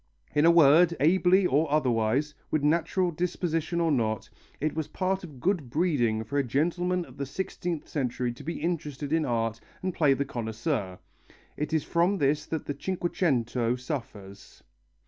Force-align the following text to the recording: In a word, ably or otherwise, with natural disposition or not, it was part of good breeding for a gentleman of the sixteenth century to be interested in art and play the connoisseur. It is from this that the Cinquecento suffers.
In 0.33 0.45
a 0.47 0.49
word, 0.49 0.95
ably 0.99 1.45
or 1.45 1.71
otherwise, 1.71 2.33
with 2.49 2.63
natural 2.63 3.11
disposition 3.11 3.79
or 3.79 3.91
not, 3.91 4.31
it 4.59 4.73
was 4.73 4.87
part 4.87 5.23
of 5.23 5.39
good 5.39 5.69
breeding 5.69 6.23
for 6.23 6.39
a 6.39 6.43
gentleman 6.43 7.05
of 7.05 7.17
the 7.17 7.25
sixteenth 7.27 7.87
century 7.87 8.33
to 8.33 8.43
be 8.43 8.59
interested 8.59 9.13
in 9.13 9.25
art 9.25 9.59
and 9.83 9.93
play 9.93 10.15
the 10.15 10.25
connoisseur. 10.25 10.97
It 11.55 11.71
is 11.71 11.83
from 11.83 12.17
this 12.17 12.47
that 12.47 12.65
the 12.65 12.73
Cinquecento 12.73 13.75
suffers. 13.75 14.63